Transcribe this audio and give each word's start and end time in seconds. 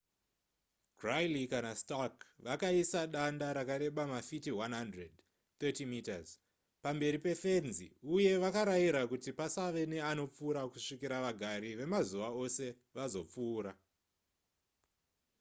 griley 0.99 1.47
kana 1.47 1.75
stark 1.75 2.13
vakaisa 2.45 3.07
danda 3.13 3.53
rakareba 3.53 4.03
mafiti 4.13 4.51
100 4.51 5.09
30m 5.61 6.25
pamberi 6.83 7.19
pefenzi 7.25 7.87
uye 8.15 8.31
vakaraira 8.43 9.01
kuti 9.11 9.29
pasave 9.39 9.81
neanopfura 9.93 10.61
kusvikira 10.73 11.17
vagari 11.25 11.69
vemazuva 11.79 12.27
ose 12.43 12.65
vazopfuura 12.97 13.71